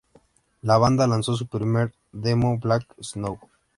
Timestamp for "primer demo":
1.45-2.57